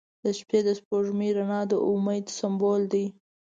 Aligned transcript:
•د 0.23 0.25
شپې 0.39 0.59
د 0.67 0.69
سپوږمۍ 0.79 1.29
رڼا 1.37 1.61
د 1.71 1.73
امید 1.91 2.25
سمبول 2.39 2.81
دی. 2.93 3.05